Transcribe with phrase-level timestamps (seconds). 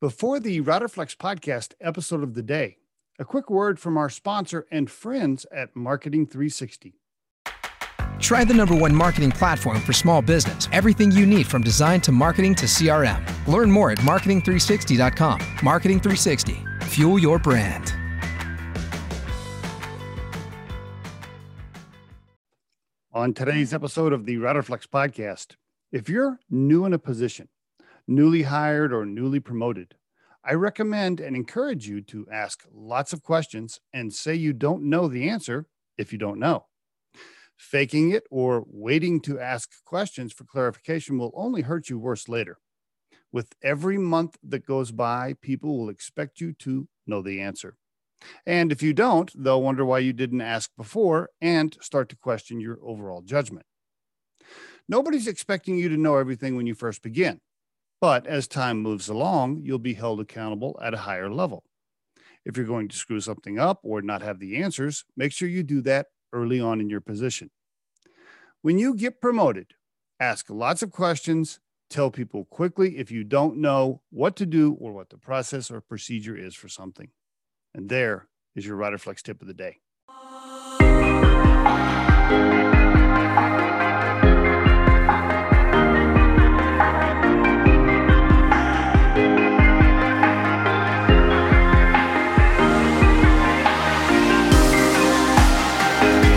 [0.00, 2.78] Before the Routerflex podcast episode of the day,
[3.18, 6.94] a quick word from our sponsor and friends at Marketing 360.
[8.18, 10.70] Try the number one marketing platform for small business.
[10.72, 13.22] Everything you need from design to marketing to CRM.
[13.46, 15.38] Learn more at marketing360.com.
[15.62, 16.56] Marketing 360.
[16.84, 17.92] Fuel your brand.
[23.12, 25.56] On today's episode of the Routerflex podcast,
[25.92, 27.48] if you're new in a position,
[28.10, 29.94] newly hired or newly promoted,
[30.44, 35.06] I recommend and encourage you to ask lots of questions and say you don't know
[35.06, 36.66] the answer if you don't know.
[37.56, 42.58] Faking it or waiting to ask questions for clarification will only hurt you worse later.
[43.32, 47.76] With every month that goes by, people will expect you to know the answer.
[48.44, 52.60] And if you don't, they'll wonder why you didn't ask before and start to question
[52.60, 53.66] your overall judgment.
[54.88, 57.40] Nobody's expecting you to know everything when you first begin.
[58.00, 61.64] But as time moves along, you'll be held accountable at a higher level.
[62.46, 65.62] If you're going to screw something up or not have the answers, make sure you
[65.62, 67.50] do that early on in your position.
[68.62, 69.72] When you get promoted,
[70.18, 74.92] ask lots of questions, tell people quickly if you don't know what to do or
[74.92, 77.08] what the process or procedure is for something.
[77.74, 79.78] And there is your Routerflex tip of the day.
[96.00, 96.29] Bye.